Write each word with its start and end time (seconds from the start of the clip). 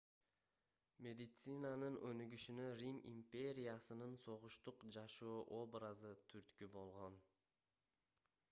медицинанын 1.07 1.97
өнүгүшүнө 2.11 2.65
рим 2.79 2.97
империясынын 3.11 4.17
согуштук 4.23 4.83
жашоо 4.97 5.37
образы 5.59 6.15
түрткү 6.33 6.71
болгон 6.79 7.21